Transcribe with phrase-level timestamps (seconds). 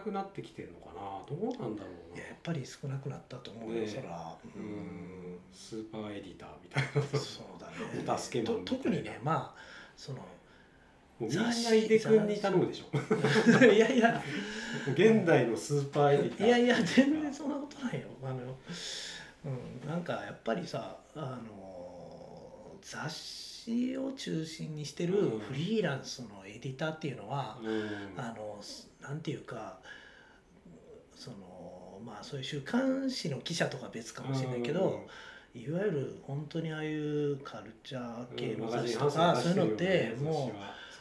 [0.00, 1.00] くなってきてるのかな？
[1.28, 2.16] どうなんだろうな。
[2.16, 4.36] いややっぱり少なくなったと思うよ、ねそら。
[4.56, 5.38] うん。
[5.52, 7.18] スーパーエディターみたいな。
[7.18, 8.04] そうだね。
[8.06, 9.60] お助けマン特にねまあ
[9.96, 12.96] そのもうみんな井出君に頼むでしょ。
[13.64, 14.22] いやいや。
[14.92, 16.46] 現代のスーパーエディター。
[16.46, 18.08] いやいや全然そんなことないよ。
[18.22, 18.56] あの、
[19.44, 23.49] うん、なんかやっぱりさあの雑誌
[23.98, 25.40] を中心にしてるうん。
[25.40, 27.88] フリーランスのエディターっていうのは、うん。
[28.16, 28.58] あの
[29.00, 29.78] なんていうか
[31.14, 35.06] そのまあそういう週刊誌の記者とか別かもしれないけど、
[35.54, 40.52] いわゆる本当にああいうカルチャー系の雑誌とか、そういうのっても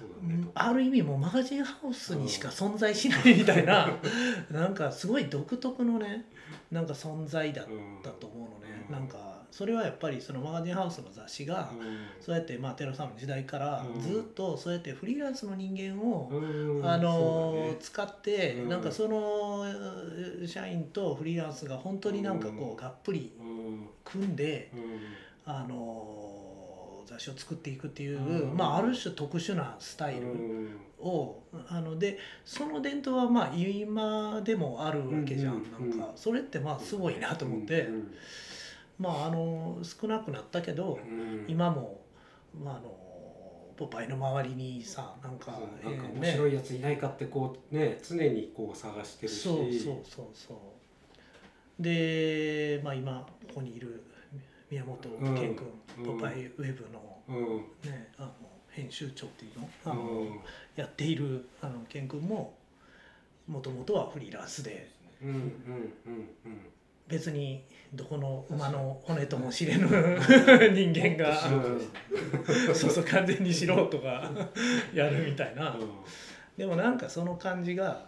[0.01, 3.97] ううんある意味もうマガジンハウスにしか存在しないみたいな、
[4.49, 6.25] なんかすごい独特のね
[6.71, 7.65] なんか存在だっ
[8.03, 8.93] たと思うのね、うん。
[8.93, 11.71] なんかそれはやっぱりそのマガジンハウスの雑誌が、
[12.21, 14.01] そうやってまあ寺さんの時代からうん。
[14.01, 16.85] ずっとそうやってフリーランスの人間を、うん。
[16.87, 18.69] あの使って、うん。
[18.69, 23.87] なんかそのえー社員とフリーランスが本当になんかこうがっぷりうん。
[24.03, 24.81] 組んで、うん。
[25.45, 28.57] あの雑誌を作っていくっていう、うん。
[28.57, 30.27] まあ、ある種特殊なスタイル
[30.99, 38.13] を、あのでその伝統はまあ今でもあるわけじゃん、うんなんかそれってまあすごいなと思って、うん
[38.99, 41.45] まああの少なくなったけど、うん。
[41.47, 42.01] 今も、
[42.63, 42.95] まあ、あの
[43.77, 49.39] ポパイの周りにさなんかなんかえー面白いやついないかってこうね常にこう探してるし。
[49.39, 50.53] そうそうそうそ
[51.79, 51.81] う。
[51.81, 54.03] で、まあ、今ここにいる
[54.69, 54.97] 宮本
[55.33, 55.65] 健君、
[55.99, 56.17] うん。
[56.17, 57.57] ポパイウェブの,、うん。
[57.89, 58.33] ね、あの
[58.69, 60.39] 編集長っていうのあの、うん。
[60.75, 62.53] やっているあの健君も
[63.47, 64.91] もともとはフリーランスで。
[65.21, 65.43] うんうんうん
[66.45, 66.59] うん
[67.09, 71.35] 別にどこの馬の骨とも知れぬ人間が
[72.73, 74.31] そうそう完全に素人が
[74.93, 75.75] やるみたいな。
[76.55, 78.07] でもなんかその感じが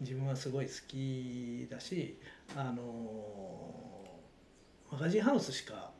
[0.00, 2.18] 自分はすごい好きだし
[2.56, 2.82] あの
[4.90, 5.90] マガジンハウスしか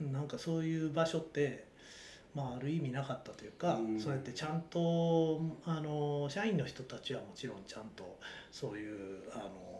[0.00, 1.66] なんかそういう場所って、
[2.34, 4.00] まあ、ある意味なかったというか、うん。
[4.00, 8.18] そうやってちゃんとあの社員の人たちはもちろんちゃんと
[8.52, 9.77] そういうあの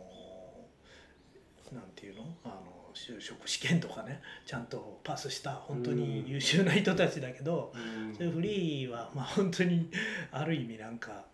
[1.74, 2.22] なんていうの？
[2.44, 2.54] あの
[2.94, 7.78] 就職試験とかねちゃんとパスした本当に優秀な人たちだけど、う
[8.10, 8.14] ん。
[8.14, 9.88] そういうフリーはまあ本当に
[10.32, 11.24] ある意味なんか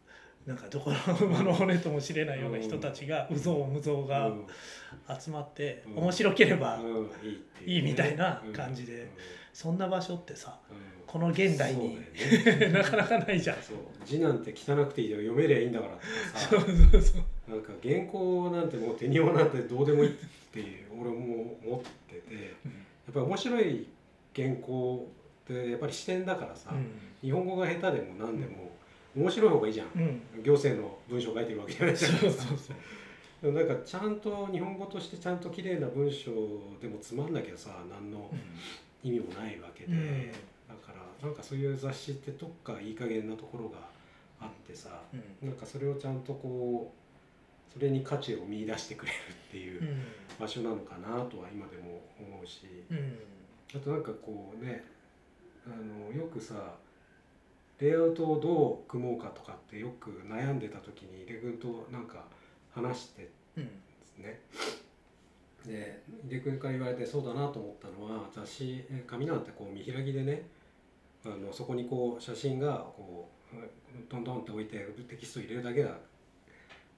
[0.47, 4.47] なんかどこの馬の骨とも知れないような人たちがうぞうむぞうがうん。
[5.19, 5.99] 集まってうん。
[5.99, 7.11] 面白ければうん。
[7.65, 9.11] いいみたいな感じで。
[9.55, 10.59] そんな場所ってさ
[11.07, 12.09] この現代にね。
[12.75, 13.63] なかなかないじゃん。
[13.63, 13.77] そう。
[14.05, 15.99] 字なんて汚くていいよ読めりゃいいんだから
[16.37, 20.13] そうさそうそうなんか原稿なんてもう手になんてどうでもいいっ
[20.53, 23.87] て俺も思っててやっぱり面白い
[24.35, 25.09] 原稿
[25.45, 26.73] ってやっぱり視点だからさ、
[27.23, 28.71] 日本語が下手でも何でも
[29.15, 29.89] 面白い方がいいじゃん、
[30.43, 32.77] 行政の文章を書いてるわけじゃないそうからそうそう。
[33.43, 36.31] でもなんかちゃんと日本語としてちゃんと綺麗な文章
[36.81, 38.31] でもつまんなきゃさ何の
[39.03, 40.33] 意味もないわけで、うん。
[40.33, 43.77] だからなんかそういう雑誌ってどっかいい加減なところが
[44.41, 45.49] あってさ、うん。
[45.49, 47.04] なんかそれをちゃんとこう
[47.75, 49.17] それに価値を見出してくれる
[49.49, 50.03] っていううん。
[50.39, 53.19] 場所なのかなとは今でも思うし、うん。
[53.75, 54.85] あとなんかこうね
[55.67, 56.75] あのよくさ
[57.81, 62.25] レイアウトをどう組もうかとかってよく悩んでた時に井出君となんか
[62.73, 63.65] 話してうん。
[63.65, 63.71] で
[64.07, 64.41] すね。
[65.67, 70.43] で井出君から言われてそうだなと思ったのは雑誌え紙なんてこう見開きでね
[71.25, 73.57] あのそこにこう写真がこう
[74.11, 75.91] どんどんって置いてテキスト入れるだけだ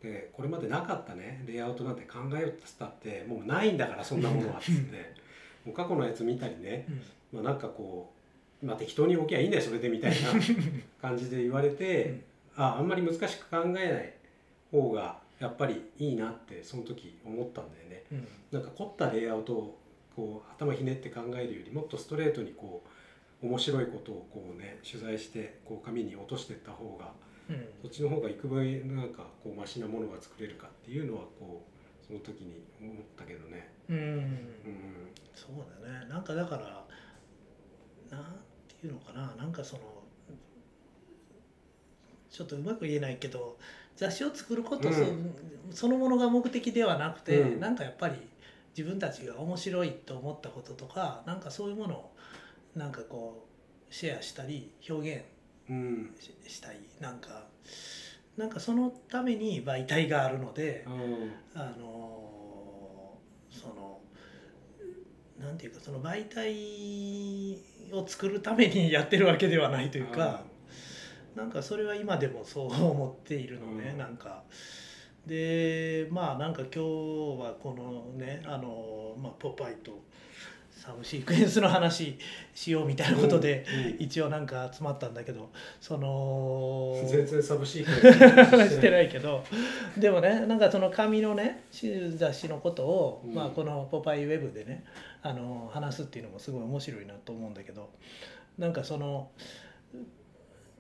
[0.03, 5.27] でこれまでなかったねレイアウトなんて考えようってったってもうないんだからそんなものはっつって。
[5.67, 6.87] もう過去のやつ見たりね、
[7.33, 7.43] うん。
[7.43, 8.13] まあ、なんかこ
[8.63, 10.17] う、まあ、適当に置きゃいいんだよそれでみたいな
[11.03, 12.05] 感じで言われて、
[12.57, 12.65] うん。
[12.65, 14.15] ああんまり難しく考えない
[14.71, 18.05] 方がやっぱりいいなってその時思ったんだよね。
[18.13, 18.29] うん。
[18.53, 19.79] なんか凝ったレイアウトを
[20.15, 22.83] こう頭ひねって考えるよりもっとストレートにこ
[23.43, 27.26] う面白いことをこうね取材してこう紙に落としていった方がうん
[27.83, 31.65] そっちの方が幾分なんかこうマシなものが作れるかっていうのはこ
[32.03, 33.69] うその時に思ったけどね。
[33.89, 33.97] うん。
[33.97, 34.49] うん。
[35.35, 36.09] そうだね。
[36.09, 36.85] なんかだから
[38.11, 38.25] なん
[38.81, 39.35] ていうのかな。
[39.37, 39.83] なんかその
[42.31, 43.57] ちょっとうまく言えないけど
[43.97, 45.35] 雑誌を作ることそ,、うん。
[45.71, 47.61] そのものが目的ではなくて、うん。
[47.61, 48.17] なんかやっぱり
[48.77, 52.13] 自分たちが面白いと思ったこととかなんかそういうものを
[52.75, 53.47] なんかこ
[53.91, 55.25] うシェアしたり表現
[55.69, 56.79] うんししたい。
[57.01, 57.47] なんか
[58.37, 61.33] なんかそのために媒体があるので、うん。
[61.55, 63.19] あの
[63.51, 64.01] その
[65.39, 67.59] なんていうかその媒体
[67.93, 70.45] を作るためにやってるわけではないというか、
[71.35, 73.99] なんかそれは今でもそう思っているのね、うん。
[73.99, 74.45] なんか。
[75.27, 80.05] でまあなんか今日はこのねあの、まあ、ポパイと
[80.87, 82.17] サブシークエンスの話
[82.55, 83.67] しようみたいなことで、
[83.99, 85.51] 一応なんか集まったんだけど
[85.81, 89.09] その全然サブシークエンスしてない。
[89.09, 89.45] けど
[89.97, 91.65] でもねなんかその紙のね
[92.17, 93.35] 雑誌のことを、うん。
[93.35, 94.85] まあ、この「ポパイウェブ」でね
[95.23, 97.91] あの話すっていうのもすごい面白いなと思うんだけど
[98.57, 99.31] なんかその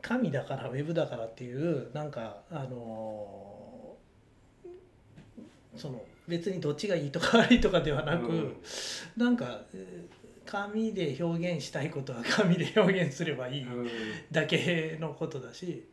[0.02, 3.96] 紙だからウェブだからっていうなんかあの
[5.76, 8.56] その別にどっちがいいとか悪いとかではなく、うん
[9.16, 13.64] なんかえー紙で表現したいことは紙で表現すればいい。
[13.64, 13.88] うん
[14.30, 15.84] だけのことだし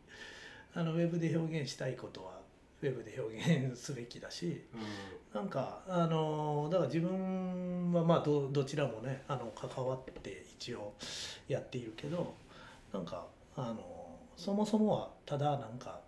[0.76, 2.40] あのウェブで表現したいことは
[2.82, 4.62] ウェブで表現すべきだし
[5.34, 10.94] なんかあのだから自分はまあどどちらもねあの関わって一応
[11.48, 12.36] やっているけど
[12.94, 13.26] なんか
[13.56, 13.80] あの
[14.36, 16.00] そもそもはただなんか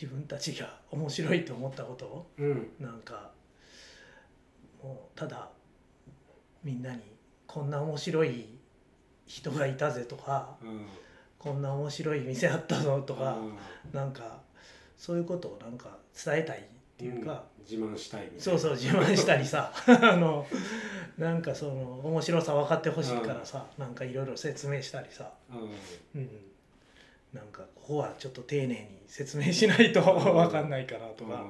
[0.00, 2.68] 自分たちが面白いと思ったことをうん。
[2.78, 3.32] なんか
[4.80, 5.48] もうただ
[6.62, 7.00] みんなに
[7.48, 8.46] こんな面白い
[9.26, 10.86] 人がいたぜとかうん。
[11.38, 13.52] こんな面白い店あったぞとかうん。
[13.92, 14.38] なんか
[14.96, 16.60] そういうことをなんか伝えたいっ
[16.96, 17.64] ていうか、うん。
[17.64, 18.42] 自慢したいみたいな。
[18.42, 20.46] そうそう自慢したりさ あの
[21.16, 26.20] なんかその面白さ分かってほしいからさ、なんかいろいろ説明したりさ、うん。
[26.20, 26.30] うん、
[27.32, 31.44] なんかここはちょっと丁寧に説明しないと 分かんないからとか、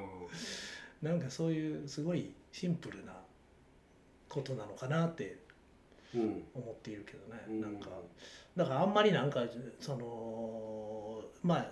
[1.03, 3.13] なんかそういうすごいシンプルな
[4.29, 5.39] ことなのかなって
[6.15, 6.45] うん。
[6.55, 7.61] 思っているけどね、うん。
[7.61, 7.91] なんか
[8.57, 9.45] だからあんまりなんか
[9.81, 11.71] そのまあ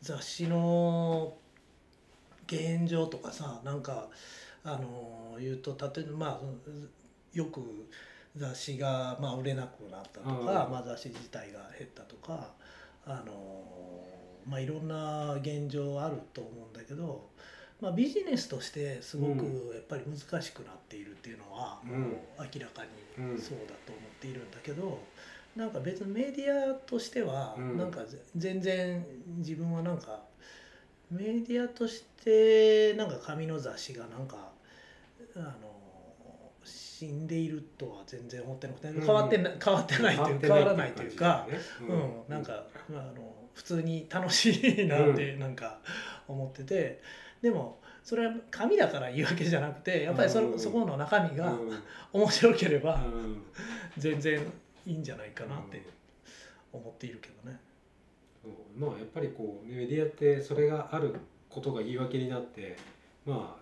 [0.00, 1.36] 雑誌の
[2.46, 4.08] 現状とかさなんか
[4.64, 7.60] あの言うと例えばまあよく
[8.36, 10.44] 雑誌がまあ売れなくなったとか、うん。
[10.46, 12.52] まあ、雑誌自体が減ったとか
[13.10, 13.64] あの
[14.46, 17.28] まあいろんな現状あると思うんだけど、
[17.80, 21.90] まあ、ビジネスとしてすごくうやっぱり難しくなっているっていうのは、うん。
[21.90, 22.82] もう明らか
[23.18, 25.02] うんにそうだと思っているんだけど、
[25.56, 27.78] なんか別にメディアとしてはうん。
[27.78, 29.04] なんかぜ全然
[29.38, 30.20] 自分はなんか
[31.10, 34.50] メディアとしてなんか紙の雑誌がなんか
[35.36, 35.69] あの
[37.00, 39.06] 死んでいるとは全然思ってなくてうん。
[39.06, 41.48] 変わってな変わってないという変わらないというか。
[41.80, 41.92] う
[42.30, 44.50] ん、なんか、まあ、あの普通に楽し
[44.82, 45.78] いなってなんか
[46.28, 47.00] 思ってて、
[47.40, 50.58] でもそれは紙だから言うわけじゃなくてやっぱりそ,、うん。
[50.58, 51.78] そこの中身がうん。
[52.12, 53.42] 面白ければうん。
[53.96, 54.38] 全然
[54.84, 55.82] いいんじゃないかなって
[56.70, 57.58] 思っているけどね。
[58.76, 61.14] まあやっぱりこうねメディアってそれがある
[61.48, 62.76] ことが言い訳になって
[63.24, 63.60] まあ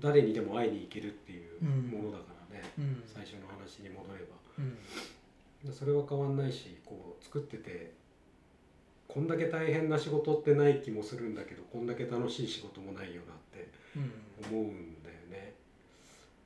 [0.00, 2.02] 誰にでも会いに行けるっていううん。
[2.02, 3.02] ものだからね、うん。
[3.04, 4.36] 最初の話に戻れば。
[4.58, 4.78] うん。
[5.68, 7.92] でそれは変わんないしこう作ってて
[9.08, 14.58] こんだけ大変な仕事ってない気もするんだけどこんだけ楽しい仕事もないよなってうん。
[14.58, 15.54] 思うんだよね。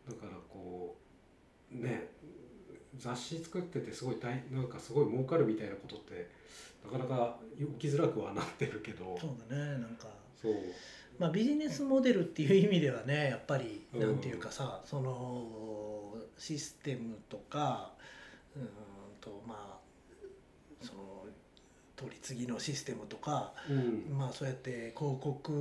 [0.08, 0.96] だからこ
[1.72, 2.08] うね
[2.96, 6.28] 雑誌作っててすごい大なんかすごい儲かるみたいなことって
[6.84, 9.16] なかなか起きづらくはなってるけど。
[9.20, 10.06] そうだねなんか、
[10.40, 10.54] そう。
[11.18, 14.00] まあ、ビジネスモデルっていう意味ではねやっぱりうん。
[14.00, 15.67] なんていうかさ、その
[16.38, 17.92] システムとか
[18.56, 18.66] うーん
[19.20, 21.26] とまあその
[21.96, 24.06] 取り次ぎのシステムとかうん。
[24.16, 25.52] まあそうやって広告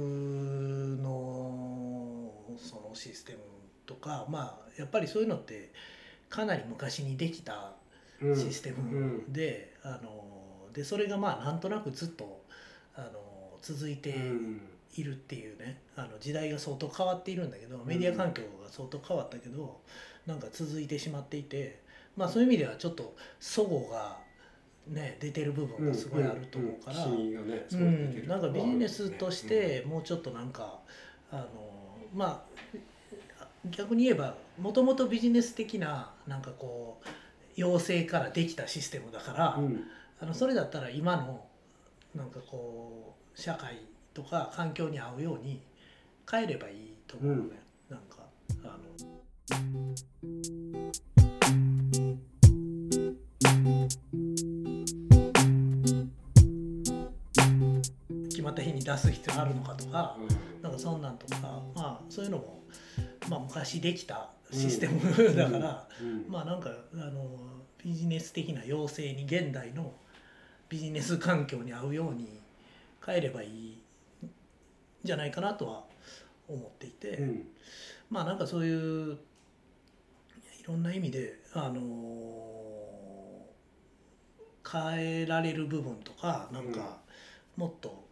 [1.02, 3.40] のそのシステム
[3.86, 5.72] とかまあやっぱりそういうのって
[6.30, 7.74] かなり昔にできた
[8.22, 8.36] うん。
[8.36, 12.44] システムで,、あのでそれがまあなんとなくずっと
[12.96, 14.62] あの続いてうん。
[14.96, 19.82] いるっていうねあの時代が相当変わっているんだけどメディア環境が相当変わったけど
[20.28, 21.80] なんか続いてしまっていて
[22.16, 24.18] まあそういう意味ではちょっと齟齬が
[24.88, 27.06] ね出てる部分がすごいあると思うから。
[27.06, 30.80] うんなんかビジネスとしてもうちょっとなんか、
[31.32, 31.48] あの
[32.14, 32.78] まあ
[33.70, 37.08] 逆に言えばもともとビジネス的ななんかこう
[37.56, 39.66] 要請からできたシステムだから、うん。
[39.66, 39.84] うん
[40.20, 41.46] あのそれだったら今の
[42.16, 43.78] なんかこう社会
[44.14, 45.62] とか環境に合うように
[46.30, 48.18] 変えればいいと思うのね、なんか
[48.64, 49.17] あの
[49.48, 49.56] 決
[58.42, 60.18] まった日に出す必要あるのかとか、
[60.62, 62.62] なんかそんなんとかまあそういうのも、
[63.30, 65.00] まあ、昔できたシステム
[65.34, 66.26] だから、うん。
[66.28, 67.40] まあなんかあの
[67.82, 69.94] ビジネス的な要請に現代の
[70.68, 72.42] ビジネス環境に合うように
[73.06, 73.80] 変えればいいん
[75.06, 75.86] じゃないかなとは
[76.50, 77.48] 思っていて、うん。
[78.10, 79.18] まあなんかそういうい
[80.68, 81.82] ろんな意味であの
[84.70, 87.00] 変えられる部分とかなんか
[87.56, 88.06] もっと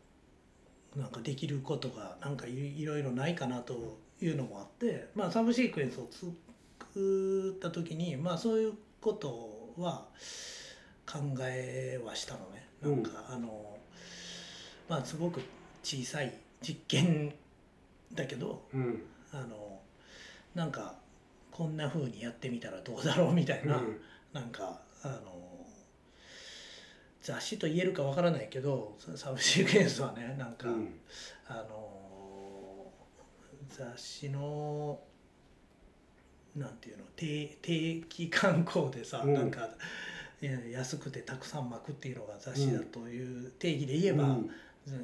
[0.95, 10.05] なんかできることがなんかいいろいろないかなというのもあって、まあ、サブシークエンスを作った時に、まあ、そういうことは
[11.05, 12.65] 考えはしたのね。
[12.81, 13.77] なんか、あの
[14.87, 15.41] まあすごく
[15.83, 17.33] 小さい実験
[18.13, 19.03] だけどうん。
[19.33, 19.81] あの
[20.53, 20.95] なんか
[21.55, 23.81] こんな風にやってみたらどうだろうみたいな、
[24.33, 25.65] なんかあの
[27.21, 30.99] 雑誌と言えるかわからないけどサブシークエンスはねなんか、うん。
[31.47, 32.91] あの
[33.69, 34.99] 雑誌の
[36.57, 39.33] なんていうの定定期刊行でさ、うん。
[39.33, 39.69] なんか
[40.69, 44.51] 安くてたくさん巻くっていうのが雑誌だという定義で言えば、うん。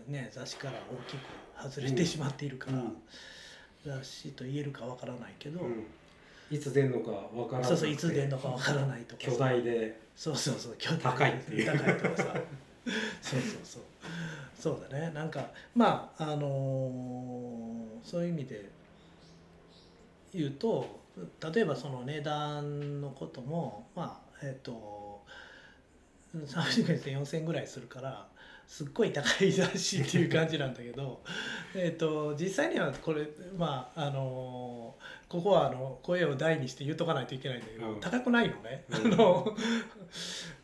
[0.09, 2.97] ね、雑誌から大きく外れてしまっているから、うん。
[3.85, 5.85] 雑誌と言えるかわからないけど、うん
[6.51, 9.99] いつ出んのかわからないそうそういつ出るのかわからないとか巨大で。
[10.15, 11.65] そうそうそう巨大高いっていう。
[11.65, 12.23] 高いとかさ。
[13.21, 13.81] そうそうそう。
[14.59, 15.11] そうだね。
[15.13, 18.69] なんかまああのーそういう意味で
[20.33, 20.99] 言うと
[21.53, 25.21] 例えばその値段のこともまあえっ、と
[26.35, 28.25] 300円で4000円ぐらいするから
[28.71, 31.21] すっごい高い雑誌っていう感じなんだけど
[31.75, 34.95] えっと実際にはこれまああの
[35.27, 37.99] ここはあの声を大にして言うとかないといけないんだけど、うん。
[37.99, 39.13] 高くないのね、うん。
[39.13, 39.55] あの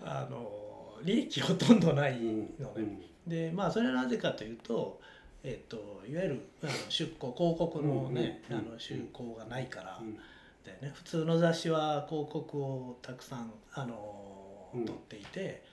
[0.01, 2.55] あの利益ほとんどないうん。
[2.57, 5.01] のね、でまあそれはなぜかというと、
[5.43, 10.15] えっといわゆるあの出稿広告のね、うんうんあの出稿がないから、うん。
[10.15, 10.91] だよね。
[10.95, 14.85] 普通の雑誌は広告をたくさんあの、うん。
[14.85, 15.66] 取っていて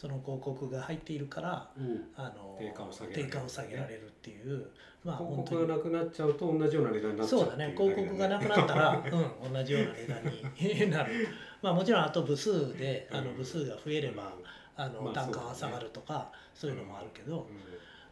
[0.00, 2.06] その広告が入っているからうん。
[2.16, 3.28] あの定価を下げられる。
[3.28, 4.66] 定価を下げられるっていう。
[5.04, 5.60] まあ広本当に。
[5.60, 7.74] 告がなくなっちゃうと同じような値段になっちゃうそうだね。
[7.76, 8.96] 広告がなくなったら、
[9.44, 11.12] うん、同じような値段になる。
[11.60, 14.32] まあもちろんあと部数であの部数が増えれば、
[14.74, 17.46] あのまあ単価は下がるとかそういうのもあるけど、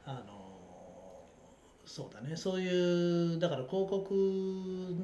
[0.04, 1.26] あの
[1.86, 2.36] そうだね。
[2.36, 4.14] そういうだから広告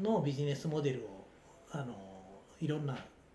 [0.03, 1.25] のビジネスモデルを
[1.71, 1.95] あの
[2.61, 2.95] いろんな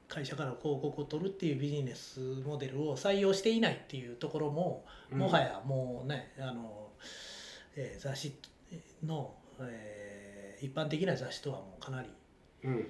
[0.09, 5.19] 会社から広告を取るっていうビジネスモデルを採用していないっていうところも、うん。
[5.19, 6.89] もはやもうねあの、
[7.75, 8.33] えー雑誌
[9.05, 12.09] の、えー一般的な雑誌とはもうかなり、
[12.63, 12.73] うん。
[12.73, 12.87] うん、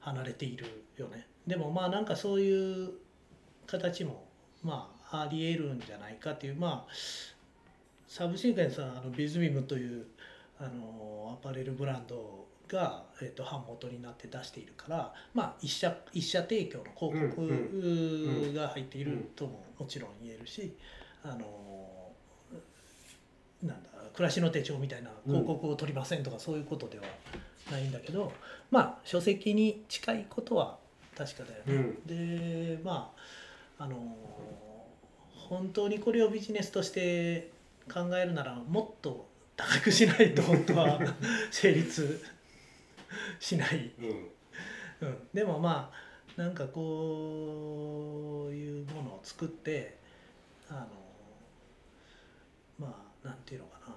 [0.00, 1.26] 離れているよね。
[1.46, 2.90] でもまあなんかそういう
[3.66, 4.28] 形も
[4.62, 6.92] まあありえるんじゃないかっていうまあ
[8.06, 10.06] サブシークエンスはあのビズビムという
[10.58, 20.76] あのアパレルブランドが、えー、と版元になって出しているからまあ一社一社提供の広告うんが入っているとももちろん言えるし
[21.24, 22.12] あの
[23.62, 27.04] なんだ暮らしの手帳みたいな広告を取りませんとかそういうことでは
[27.70, 28.32] ないんだけど
[28.70, 30.78] まあ書籍に近いことは
[31.16, 31.94] 確かだよね。
[32.06, 33.12] でま
[33.78, 33.96] ああの
[35.34, 37.50] 本当にこれをビジネスとして
[37.92, 41.00] 考えるならもっと高くしないと本当は
[41.50, 42.22] 成立
[43.40, 45.08] しない、うん。
[45.08, 49.98] うん、でもまあなんかこういうものを作って
[50.68, 50.86] あの
[52.78, 53.94] まあなんていうのかな。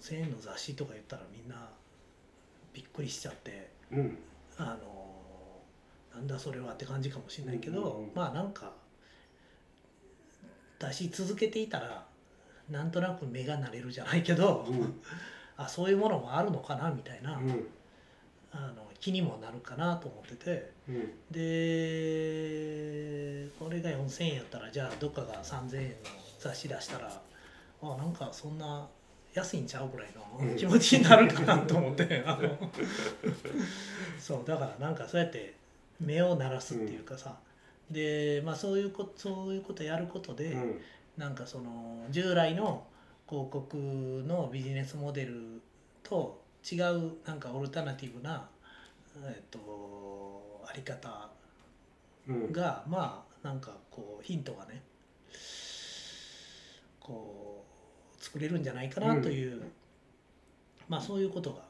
[0.00, 1.56] 4,000円の雑誌とか言ったらみんな
[2.72, 4.18] びっくりしちゃってうん。
[4.56, 5.08] あの
[6.14, 8.12] なんだそれはって感じかもしれないけど、うんうんうん。
[8.14, 8.72] まあなんか
[10.78, 12.06] 出し続けていたら
[12.70, 15.00] なんとなく目が慣れるじゃないけど、うん。
[15.56, 17.66] あそういうものもあるのかなみたいな、うん
[18.58, 20.72] あの気にもなるかなと思ってて。
[20.88, 21.12] うん。
[21.30, 21.38] で
[23.58, 25.94] これが4,000円やったらじゃあどっかが3,000円の
[26.38, 27.22] 雑誌出したら
[27.82, 28.88] あなんかそんな
[29.34, 32.22] 安いんちゃうぐらいの気持ちになるかなと思って。
[32.26, 32.70] あの
[34.18, 35.54] そうだからなんかそうやって
[36.00, 37.36] 目を鳴らすっていうかさ、
[37.90, 40.80] でまあそういうことそういうことやることで、うん。
[41.16, 42.86] なんかその従来の
[43.28, 45.60] 広告のビジネスモデル
[46.02, 48.48] と違うなんかオルタナティブな、
[49.24, 51.30] えっと、あり方
[52.28, 52.52] うん。
[52.52, 54.82] がまあなんかこうヒントがね
[57.00, 57.64] こ
[58.20, 59.62] う作れるんじゃないかなという、
[60.88, 61.62] まあそういうことが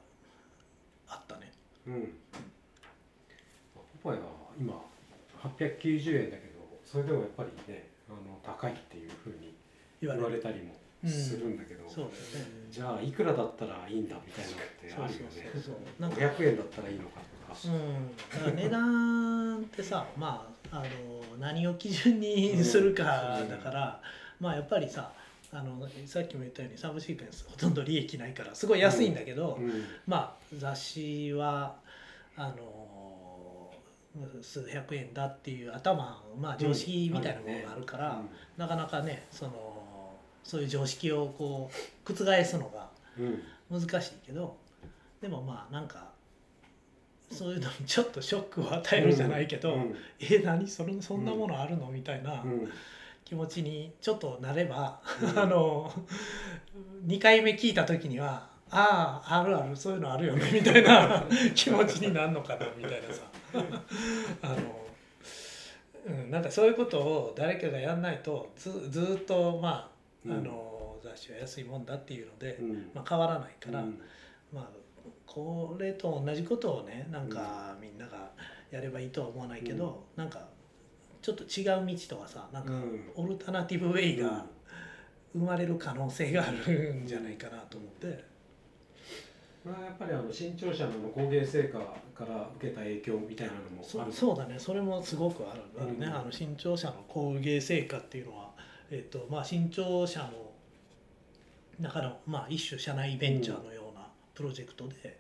[1.09, 1.53] あったね。
[1.87, 2.13] うん。
[4.03, 4.27] ポパイは
[4.59, 4.75] 今
[5.43, 9.55] 890円だけどそれでもやっぱりねあの高いっていうふうに
[10.01, 10.75] 言われたりも
[11.07, 12.51] するんだけど、そうだよね。
[12.71, 15.63] じゃあいくらだったらいいんだみたいなのってそうあるよねそう。
[15.63, 23.05] そうそうなんか500円だったらいいのかとか、うん、だから値段ってさまああの何を基準にするか
[23.49, 24.01] だから、
[24.41, 25.13] まあやっぱりさ
[25.53, 29.85] あのさっきも言ったようにサブシークエンスほとんど利益ないからすごい安いんだけど、うん。
[30.07, 31.77] まあ雑誌は
[32.37, 33.73] あの
[34.43, 38.29] 数百円だっていう頭まあ常識みたいなものがあるから、うん。
[38.57, 39.78] なかなかねその
[40.45, 41.71] そういう常識をこ
[42.09, 43.43] う覆すのがうん。
[43.71, 44.57] 難しいけど
[45.21, 46.09] でもまあなんか
[47.31, 49.95] そういうのにちょっとショックを与えるじゃないけど、うん。
[50.21, 50.67] え何？
[50.67, 51.91] それそんなものあるの？
[51.91, 52.69] みたいなうん。
[53.25, 55.39] 気持ちにちょっとなれば、うん。
[55.39, 55.93] あの
[57.07, 63.23] 2回目聞いた時にはあああるあるそういうのあるよねみたいな気持ちになるのかなみたいなさ。
[64.43, 64.57] あの、
[66.07, 69.98] うん、なんかそういうことを誰かがやんないとずずっとまあ
[70.31, 72.91] あの、雑誌は安いもんだっていうので、うん。
[72.95, 74.01] まあ、変わらないから、うん。
[74.53, 74.89] まあ
[75.27, 78.31] これと同じことをねなんかみんなが
[78.71, 80.49] やればいいとは思わないけど、なんか
[81.21, 83.11] ちょっと違う道とかさなんかうん。
[83.15, 84.47] オルタナティブウェイが
[85.35, 88.25] 生まれる可能性があるんじゃないかなと思って、
[89.63, 94.13] これはやっぱりあの新潮社の工芸成果から受けた影響みたいなのもある。
[94.13, 94.59] そそうだね。
[94.59, 96.15] それもすごくあるあるね、うん。
[96.15, 98.48] あの新潮社の工芸成果っていうのは、
[98.91, 100.53] えっとまあ、新潮社の
[101.79, 105.19] 中の、まあ、一種社内ベンチャーのようなプロジェクトで、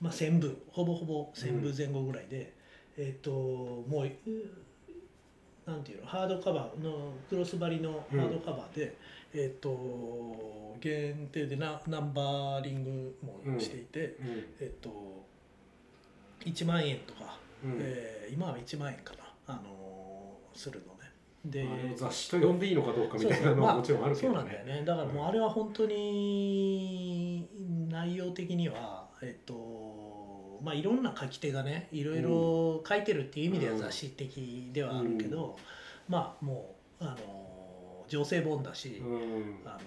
[0.00, 2.52] まあ、1000部ほぼほぼ1000部前後ぐらいで、
[2.96, 8.96] えっともううなんていうのハードカバーのクロス張りのハードカバーで、
[9.34, 15.24] えっと限定でナナンバーリングもしていて、うんえっと
[16.44, 17.38] 1万円とか。
[17.64, 20.91] うんえー今は1万円かな、あのーするのね。
[21.44, 24.84] で雑誌と呼んでいいのかどうかみたいなのまあはもちろんあるけそうどなんだよね。
[24.84, 27.48] だからもうあれは本当に
[27.88, 35.56] 内容的にはえっとまあいろんな書き手がねいろいろ書いてるっていう意味ではうん雑誌的ではあるけど、
[36.08, 37.22] まあもうあのー
[38.08, 39.56] 情勢本だし、うん。
[39.64, 39.82] あのー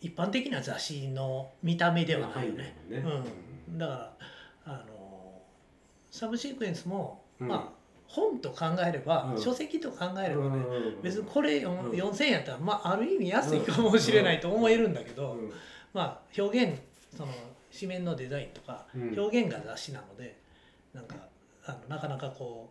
[0.00, 2.76] 一般的な雑誌の見た目ではないよね。
[2.88, 3.04] ね。
[3.68, 3.92] うん、だか
[4.66, 5.42] らあの
[6.10, 7.48] サブシークエンスも、うん。
[7.48, 7.77] まあ
[8.08, 9.40] 本と考えれば、うん。
[9.40, 11.02] 書籍と考えればね、うん。
[11.02, 11.90] 別にこれよんうん。
[11.90, 15.52] 4000円やったら、まあ、ある意味安いかもしれないと思えるんだけど、うん。
[15.92, 16.80] まあ表現
[17.16, 17.32] その
[17.72, 19.18] 紙面のデザインとか、うん。
[19.18, 20.38] 表現が雑誌なので
[20.94, 21.16] なんか
[21.66, 22.70] あのなかなかこ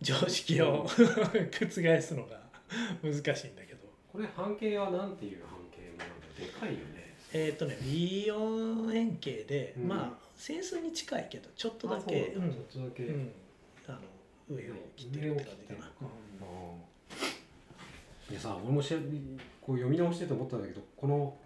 [0.00, 2.40] う常識を 覆すのが
[3.02, 3.84] 難しいんだけど。
[4.12, 7.16] これ半径はなんていう半径もなんだでかいよね。
[7.32, 9.88] えっ、とね B4 円形で、うん。
[9.88, 13.04] まあ整数に近いけどちょっとだけちょっとだけ
[14.48, 15.90] 上を切ってるって感じかな。
[18.30, 18.94] でさ俺もし
[19.60, 21.36] こう読み直してて思ったんだけどこの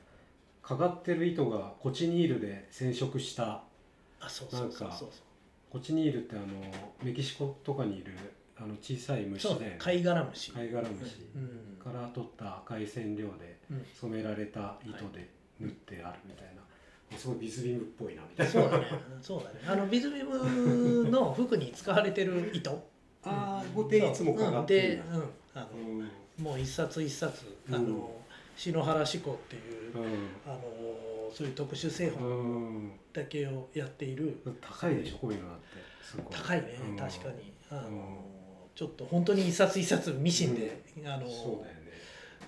[0.63, 3.63] かかってる糸がコチニールで染色した。
[4.21, 5.09] あそうそうそうそう。
[5.71, 6.47] コチニールってあの
[7.03, 8.13] メキシコとかにいる
[8.57, 9.77] あの小さい虫で。
[9.79, 10.53] 貝殻虫。
[10.53, 11.27] 貝殻虫。
[11.35, 11.79] うん。
[11.83, 13.87] から取った赤い染料でうん。
[13.99, 15.31] 染められた糸で
[15.61, 16.63] 縫ってあるみたいな、
[17.17, 18.53] すごいビズビムっぽいなみたいな。
[18.53, 18.85] そうだね。
[19.23, 19.61] そうだね。
[19.67, 22.71] あのビズビムの服に使われてる糸。
[23.25, 25.17] ああここでいつもかかってるう。
[25.17, 25.67] うんで、うん、あの
[26.39, 26.45] うん。
[26.45, 27.75] もう一冊一冊うん。
[27.75, 28.11] あの
[28.57, 30.05] 篠原志功っていうう
[30.47, 30.61] あの
[31.33, 32.93] そういう特殊製法んうん。
[33.13, 34.41] だけをやっている。
[34.61, 36.37] 高いでしょこういうのだって。
[36.37, 36.97] 高いねうん。
[36.97, 37.53] 確かに。
[37.71, 37.99] あのうん。
[38.75, 41.89] ちょっと本当に一冊一冊ミシンであのそうだよね。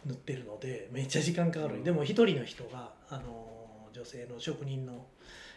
[0.07, 1.85] 塗ってるのでめっちゃ時間かかる、うん。
[1.85, 3.49] でも一人の人があの
[4.00, 5.04] 女性の職人の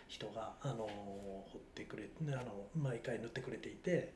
[0.10, 4.12] 人があの彫ってくれあの毎回塗ってくれていて、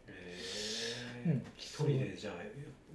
[1.25, 1.41] うん。
[1.55, 2.33] 一人でじゃあ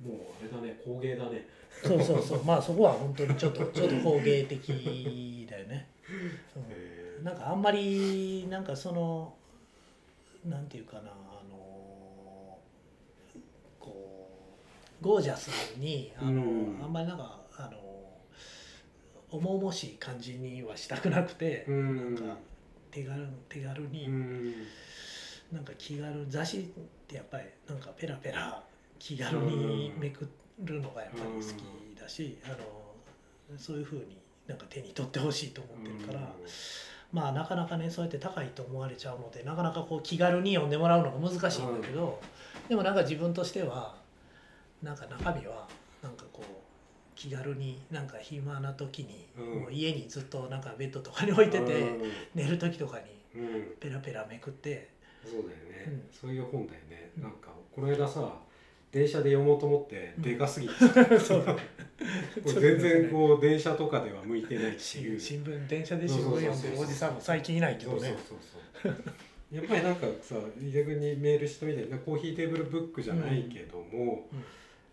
[0.06, 1.48] もうあれだね工芸だね。
[1.82, 2.44] そうそうそう。
[2.44, 7.22] まあそこは本当にちょっとちょっと工芸的だよね、へう。
[7.22, 9.34] ん、なんかあんまりなんかその
[10.44, 12.58] なんていうかなあの
[13.80, 14.28] こ
[15.00, 16.34] うゴージャスにあの、う
[16.78, 16.82] ん。
[16.84, 17.40] あんまりなんか
[19.32, 22.14] 重々しい感じにはしたくなくて、えうん。
[22.14, 22.36] なんか
[22.90, 24.54] 手軽手軽に、うん。
[25.50, 26.62] なんか気軽雑誌っ
[27.06, 28.62] てやっぱりなんかペラペラ
[28.98, 30.28] 気軽にめく
[30.60, 31.40] るのがやっぱり好
[31.96, 32.56] きだし、あの
[33.58, 36.34] そういうふうになんか手に取ってほしいと思ってるから、
[37.12, 42.20] まあなかなかねそうやって高いと思われちゃうのでなかなかこう気軽に読んでもらうのが難しいんだけど、
[42.68, 43.96] でもなんか自分としては
[44.82, 45.68] なんか中身は
[47.22, 49.61] 気軽になんか暇な時に、うん。
[49.61, 52.11] もう家にずっとなんかベッドとかに置いてて、うん。
[52.35, 53.64] 寝る時とかにうん。
[53.78, 54.88] ペラペラめくって。
[55.24, 55.54] そうだよね、
[55.87, 56.02] うん。
[56.11, 57.22] そういう本だよね、うん。
[57.22, 58.28] なんかこの間さ
[58.90, 60.22] 電車で読もうと思ってうん。
[60.22, 60.74] でかすぎて、
[61.20, 61.44] そう。
[62.44, 65.18] 全然こう電車とかでは向いてないっていう。
[65.20, 67.98] 新聞電車で新聞読んでるおじさんも最近いないけどね。
[68.00, 68.38] そうそう
[68.82, 69.04] そう。
[69.52, 74.42] やっぱりなんかさ井出君にメールしたみたいなコーヒーテーブルブックじゃないけども、うん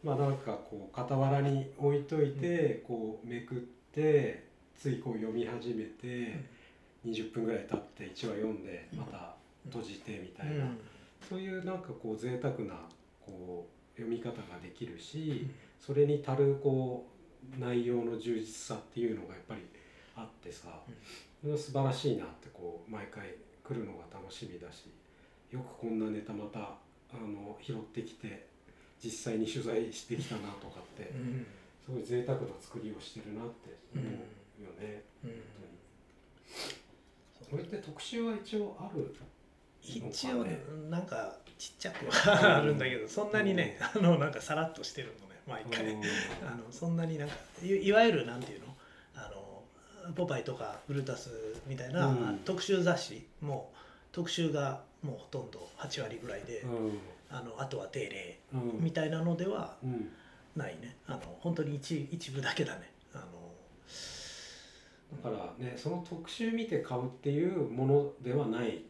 [0.04, 3.58] まあなんかこう傍らに置いといて、こうめくっ
[3.94, 4.46] て
[4.78, 6.44] ついこう読み始めて、
[7.06, 9.36] 20分ぐらい経って1話読んでまた
[9.66, 10.78] 閉じてみたいな、うん。
[11.28, 12.76] そういうなんかこう贅沢な
[13.26, 15.48] こう読み方ができるし、
[15.80, 17.06] それに足るこ
[17.58, 19.62] う内容の充実さっていうのがやっぱり
[20.16, 20.68] あってさ、
[21.42, 24.86] それは素晴らしいなってこう毎回来るのが楽しみだし
[25.52, 26.72] よくこんなネタまたあ
[27.14, 28.49] の拾ってきて
[29.04, 31.46] 実際に取材してきたなとかって、うん。
[31.86, 34.06] すごい贅沢な作りをしてるなって思う
[34.64, 35.32] よね、うん。
[37.40, 39.16] 本当にこれって特集は一応ある
[39.82, 45.96] 一応ねなんかちっちゃくはあるんだけどそんなにねあのなんかさらっとしてるのね毎回。
[46.46, 48.68] あのそんなになんかいいわゆるなんていうの？
[49.16, 49.32] あ
[50.08, 51.32] のポパイとかブルータス
[51.66, 52.42] みたいな、うん。
[52.46, 53.72] 特集雑誌も
[54.12, 57.00] 特集がもうほとんど8割ぐらいで、うん
[57.32, 58.84] あのあとは定例うん。
[58.84, 60.10] みたいなのではうん。
[60.56, 60.98] ないね。
[61.08, 62.92] あの本当に一一部だけだね。
[63.14, 63.26] あの
[65.24, 68.82] だからねその特集見て買うっていうものではないっ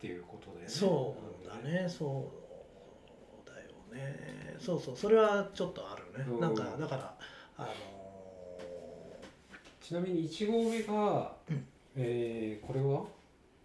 [0.00, 1.88] ていうことで、ね、そうだね。
[1.88, 2.30] そ
[3.44, 4.56] うだよね。
[4.58, 4.96] そうそう。
[4.96, 6.40] それはちょっとあるね、うん。
[6.40, 7.14] なんかだから
[7.56, 7.68] あの
[9.80, 11.66] ちなみに1号目が、うん。
[11.96, 13.04] えーこれは？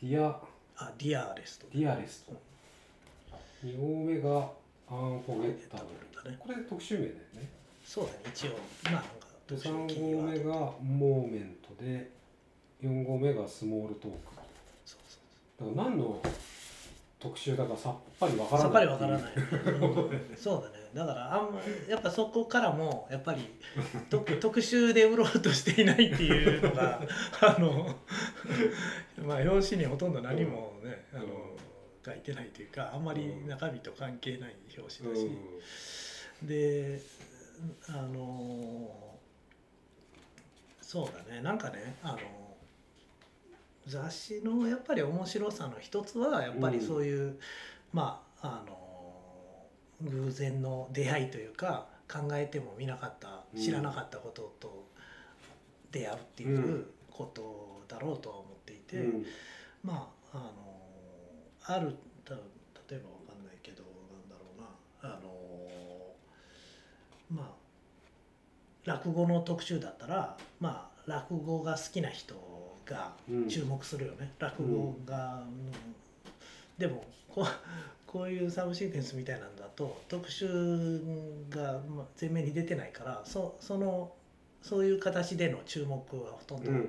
[0.01, 0.39] Dear？
[0.77, 2.33] あ Dearest。Dearest
[3.63, 4.51] 2号目が
[4.89, 6.37] Unforgettable だね。
[6.39, 7.49] これ特集名だよね。
[7.85, 8.51] そうだね一応
[8.85, 9.09] まあなんか
[9.47, 12.11] で特集のキーワード3号目が Moment で
[12.83, 14.17] 4号目が Small Talk。
[14.85, 15.69] そうそう。
[15.69, 16.21] だから何の
[17.19, 18.61] 特集だかさっぱりわからない。
[18.61, 20.37] さっぱりわからない、うん。
[20.37, 20.79] そうだね。
[20.93, 23.47] だからあんまやっぱそこからもやっぱり
[24.09, 27.01] 特 特集で売ろうとしていないっていうのが
[27.41, 27.95] あの
[29.23, 31.25] まあ表紙にほとんど何もね、あの
[32.05, 35.29] 書いてないというかあんまり中身と関係ない表紙だし、
[36.43, 37.01] で
[37.87, 39.17] あの
[40.81, 41.41] そうだね。
[41.41, 42.17] なんかねあの
[43.85, 47.39] 雑誌のやっぱり面白さの一つはやっぱりそういう、
[47.91, 48.77] まああの
[50.01, 54.87] 偶然の出会いというか考えてもみなかったうん知らなかったことと
[55.91, 59.25] 出会うっていうことだろうとは思っていて、うん。
[59.83, 60.68] まああの
[61.73, 64.67] あるた例えばわかんないけどなんだろうな。
[65.01, 66.15] あの
[67.31, 67.59] まあ
[68.85, 72.35] 落語の特集だったらまあ落語が好きな人
[72.85, 73.47] がうん。
[73.47, 75.71] 注目するよね、落語が、うん。
[76.77, 77.45] でもこう
[78.07, 80.47] こういうサブシークエンスみたいなんだと特集
[81.51, 84.11] がまあ前面に出てないからそその
[84.63, 86.83] そういう形での注目はほとんどうんうん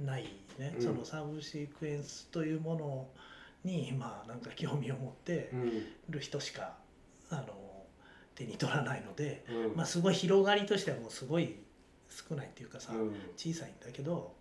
[0.00, 0.06] うん。
[0.06, 0.24] ない
[0.58, 0.82] ね、うん。
[0.82, 3.06] そのサブシークエンスというもの
[3.64, 5.82] にまあなんか興味を持ってうん。
[6.10, 6.74] る人しか
[7.30, 7.46] あの
[8.34, 9.76] 手に取らないので、うん。
[9.76, 11.56] まあ、すごい広がりとしてはもうすごい
[12.10, 13.12] 少ないっていうかさ、うん。
[13.36, 14.34] 小さいんだけど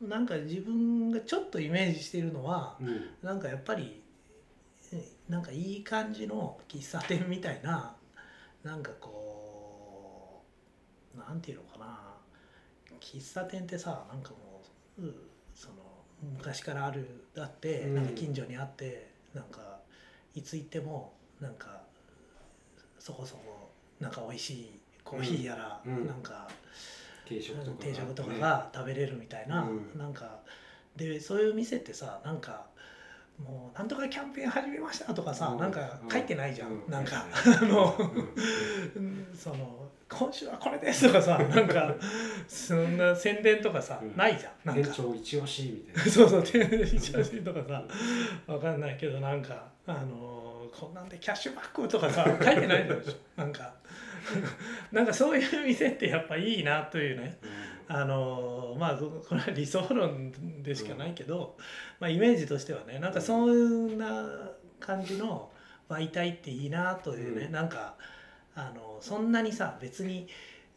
[0.00, 3.10] なんか自分がちょっとイメージしているのはうん。
[3.22, 4.02] なんかやっぱり
[4.92, 7.94] えなんかいい感じの喫茶店みたいな
[8.62, 10.42] なんかこ
[11.14, 11.98] うなんていうのかな。
[13.00, 14.60] 喫茶店ってさなんかも
[14.98, 15.14] うう
[15.54, 15.74] その
[16.22, 17.94] 昔からあるあって、うん。
[17.94, 19.78] なんか近所にあってなんか
[20.34, 21.82] いつ行ってもなんか
[22.98, 25.96] そこそこなんか美味しいコーヒーやら、うん。
[25.98, 26.06] うん。
[26.06, 26.48] なんか
[27.24, 29.98] 定食とか定食とかが食べれるみたいな、うん。
[29.98, 30.40] なんか
[30.96, 32.66] でそういう店ってさなんか
[33.42, 35.58] もうなんとかキャンペーン始めましたとかさ、うん。
[35.58, 37.96] なんか書いてないじゃん、うなんかあの、
[39.36, 41.94] その今週はこれですとかさ なんか
[42.46, 44.16] そんな宣伝とかさ、うん。
[44.16, 44.88] ないじゃんなんか。
[44.88, 46.10] 店長一押しみたいな。
[46.10, 47.84] そうそう店長一押しとかさ
[48.46, 53.12] わかんないけどなんかあのこんなんでキャッシュバックとかさ書いてないでしょ。
[53.36, 53.74] なんか。
[54.92, 57.38] なんかそういう店ってやっぱいいなというね。
[57.90, 61.56] あのまあそこれは理想論でしかないけど、
[61.98, 64.26] まあ、イメージとしてはねなんかそんな
[64.78, 65.50] 感じの
[65.88, 67.52] 媒体っていいなというね、うん。
[67.52, 67.94] なんか
[68.58, 70.26] あのそんなにさ別に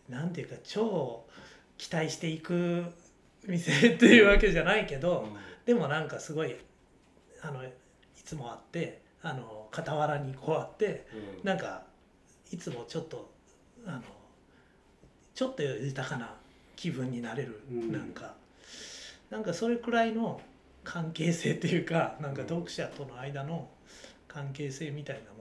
[0.08, 1.26] なんていうか超
[1.78, 2.86] 期待していく
[3.48, 5.28] 店っていうわけじゃないけど、
[5.66, 6.56] でもなんかすごい
[7.42, 7.70] あのい
[8.24, 11.08] つもあってあの傍らにこうあって
[11.42, 11.48] うん。
[11.48, 11.82] なんか
[12.52, 13.32] いつもちょっと
[13.88, 14.02] あの
[15.34, 16.36] ちょっと豊かな
[16.76, 17.92] 気分になれる、うん。
[17.92, 18.36] なんか。
[19.32, 20.42] なんかそれくらいの
[20.84, 23.70] 関係性っていうかなんか読者との間の
[24.28, 25.41] 関係性みたいなもの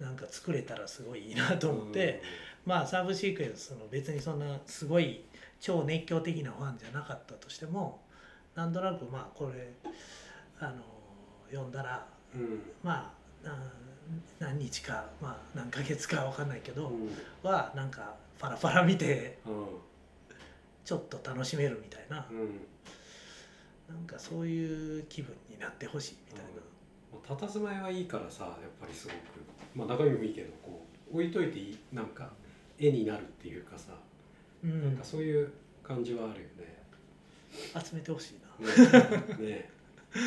[0.00, 2.22] なんか作れたらすごいいいなと思って、
[2.64, 5.24] まあサブシークエンスの別にそんなすごい
[5.60, 8.00] 超熱狂的なファンじゃなかったとしても
[8.54, 9.72] なんとなくまあこれ
[10.60, 10.82] あの
[11.50, 12.40] 読んだらうん。
[12.40, 13.12] うんま
[13.44, 13.56] あな
[14.38, 17.10] 何日か、まあ、何ヶ月かわかんないけど、うん。
[17.42, 19.66] はなんかパラパラ見てうん。
[20.84, 22.60] ちょっと楽しめるみたいな、うん。
[23.88, 26.50] なんかそういう気分になってほしいみたいな、
[27.12, 29.16] まあ、佇まいはいいからさやっぱりすごく、
[29.78, 32.30] まあ、中身もいいけどこう置いといていいなんか
[32.78, 33.92] 絵になるっていうかさ、
[34.64, 34.82] うん。
[34.84, 36.82] なんかそういう感じはあるよね。
[37.74, 38.68] 集めてほしいな。
[39.38, 39.70] ねね。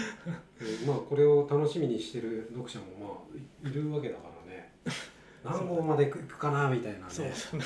[0.61, 4.71] うんまあこれを楽しみにしてる読者もまあいいるわけだからね。
[5.43, 7.03] 何号までいくかなみたいなね。
[7.09, 7.65] そうそうね。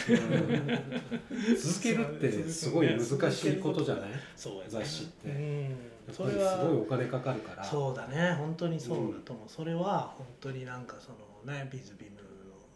[1.30, 1.56] うん。
[1.58, 4.12] 続けるってすごい難しいことじゃない？
[4.36, 4.66] そうやね。
[4.70, 5.30] 雑誌って。
[5.30, 5.62] うん。
[5.64, 7.64] やっぱりそれはすごいお金かかるから。
[7.64, 8.34] そうだね。
[8.36, 12.26] 本当にそうだと思う、それは本当になんかそのねビズビムの。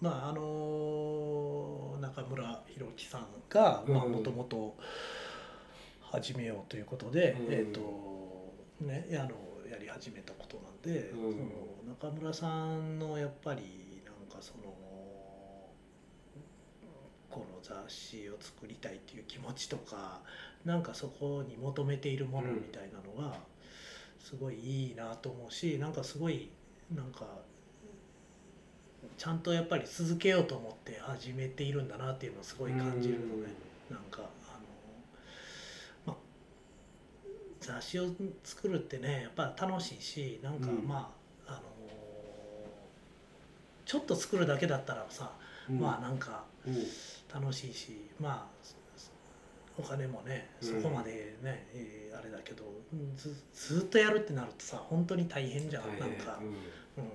[0.01, 3.93] まああの中村弘樹さんがうん。
[4.11, 4.75] もともと
[6.01, 7.53] 始めようということで、うん。
[7.53, 9.31] えっ、とねあの
[9.69, 11.31] やり始めたことなんで、うん。
[11.31, 14.73] その中村さんのやっぱりなんかその
[17.29, 20.21] この雑誌を作りたいっていう気持ちとか
[20.65, 23.37] なんかそこに求めているものみたいなのが
[24.19, 26.49] すごいいいなと思うしなんかすごい
[26.93, 27.25] なんか
[29.19, 33.53] ちゃんとやっぱり続けようと思って始めているんだなっていうのをすごい感じるのね。
[33.89, 34.23] なんかあの、
[36.05, 36.15] まあ、
[37.59, 38.05] 雑誌を
[38.45, 40.87] 作るってねやっぱ楽しいしなんかうん。
[40.87, 41.13] ま
[41.45, 41.59] あ、あの
[43.85, 45.33] ちょっと作るだけだったらさ、
[45.69, 45.79] うん。
[45.81, 46.75] まあなんかうん。
[47.29, 48.59] 楽しいしまあ
[49.77, 57.03] お金もねそこまでね、えーあれだけどうんずずっとやるってなるとさ本当に大変じゃん、なんか、うん。
[57.03, 57.11] うん、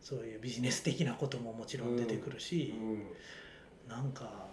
[0.00, 2.98] そういうビジネス的なことももちろん出てくるし、うん。
[3.90, 4.48] やなんか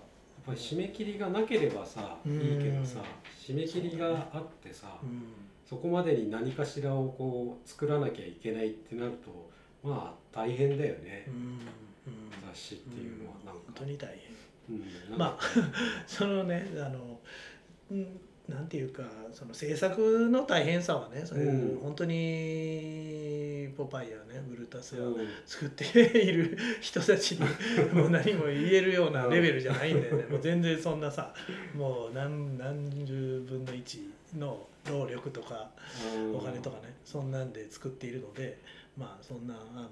[0.46, 2.34] っぱり締め切りがなければさうん。
[2.40, 3.00] いいけどさ
[3.40, 5.24] 締め切りがあってさうん。
[5.68, 9.50] そこまでに何かしらをこう作らなきゃいけないってなると
[9.84, 11.28] まあ大変だよね。
[12.52, 14.16] 雑誌っていうのはなん本か当に大
[14.70, 14.78] 変。
[14.78, 15.18] うん。
[15.18, 15.44] まあ
[16.06, 17.20] そのねあの
[17.92, 19.04] うんなんていうか
[19.34, 21.80] その制作の大変さはねそういう、うん。
[21.82, 25.16] 本当にポパイやねブルータスやうん。
[25.46, 27.40] 作っている人たちに
[27.94, 30.24] もう何も言えるようなレベルじゃないんだよね。
[30.30, 31.34] もう全然そんなさ
[31.74, 35.72] もう何何十分の1の労力とか
[36.34, 38.60] お金とかねそんなんで作っているので
[38.96, 39.90] まあそんなあの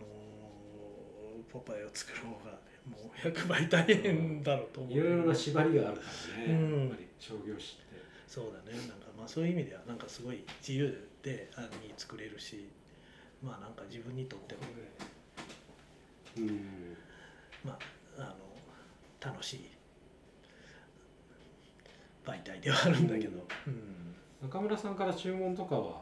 [1.51, 2.51] ポパイを作る方が
[2.85, 4.93] もう100倍大変だろうと思う。
[4.93, 6.03] いろいろな縛りがあるか
[6.37, 6.79] らね、うん。
[6.81, 7.92] やっぱり商業誌って。
[8.27, 8.77] そうだね。
[8.87, 12.69] なんかまあそういう意味ではなんかすごい自由であに作れるし
[13.43, 14.61] まあなんか自分にとっても。
[16.35, 16.97] うん、
[17.63, 17.77] ま
[18.17, 19.69] ああの楽しい
[22.25, 24.15] 媒体ではあるんだけど、うん。
[24.41, 26.01] 中村さんから注文とかは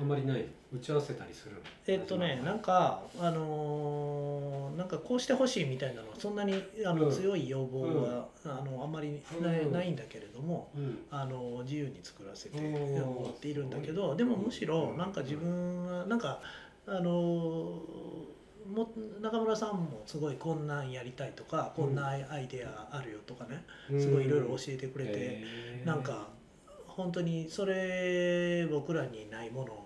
[0.00, 0.44] あんまりない。
[0.72, 1.60] 打ち合わせたりするの？
[1.88, 6.54] えっとねなんかあのーなんかこうしてほしいみたいなのはそんなに
[6.86, 7.12] あの、うん。
[7.12, 9.72] 強い要望は、あのあんまりない,、うん。
[9.72, 10.98] ないんだけれどもうん。
[11.10, 12.72] あの自由に作らせてうん。
[12.72, 16.40] もらっているんだけどでもむしろなんか自分はなんか
[16.86, 23.64] あのも中村さんもすごいこんなんやりたいとかこんなアイデアあるよとかね
[23.98, 25.86] すごいいろいろ教えてくれて、へー。
[25.86, 26.28] なんか
[26.86, 29.79] 本当にそれ僕らにないものを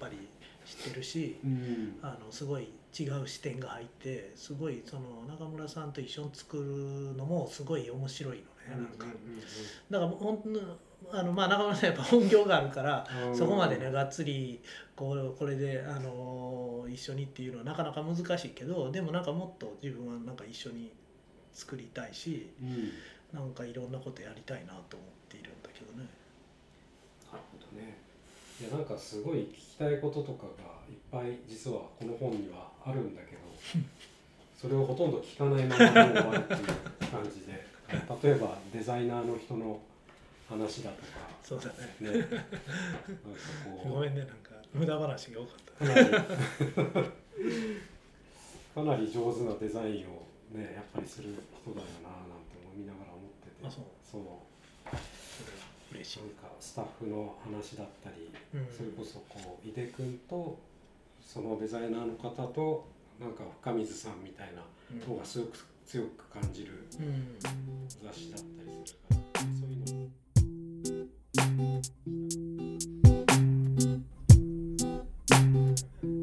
[0.00, 0.28] ぱり
[0.64, 1.98] 知ってるしうん。
[2.02, 9.06] あのすごい違う視点が入ってすごいその中村さんと一緒に作るのもすごい面白いのねなんか。
[9.90, 10.38] だからほん
[11.10, 13.36] あのまあ中村さんやっぱ本業があるからうん。
[13.36, 14.60] そこまでねがっつり
[14.96, 20.90] こうこれで、あの一緒にっていうのはなかなか難しいけどでもなんかもっと自分はなんか一緒に
[21.54, 22.90] 作りたいしうんうん。
[23.32, 26.08] なんかいろんなことやりたいなと思っているんだけどね。
[27.30, 27.98] なるほどね
[28.60, 30.48] いやなんかすごい聞きたいこととかが
[30.88, 33.40] いっぱい実はこの本にはあるんだけど
[34.56, 36.60] それをほとんど聞かないまま本終わるっていう
[37.10, 37.66] 感じで
[38.22, 39.80] 例えばデザイナーの人の
[40.48, 41.08] 話だとか
[41.42, 42.12] そうだね。
[42.12, 42.36] ねなんか
[43.64, 45.84] こうごめんねなんか無駄話が多かった。
[48.80, 50.22] かなり 上手なデザインを
[50.54, 54.47] ねやっぱりする人だよななんて思いながら思っててあそうそう
[55.92, 60.58] 嬉しいなんかスタッフの話だったり、うん、それこそこう井出君と
[61.24, 62.86] そのデザイナーの方と
[63.20, 64.62] なんか深水さんみたいな
[65.06, 69.94] 方がすごく強く感じる雑誌だったりするから、うん、そういうの。
[76.12, 76.17] も。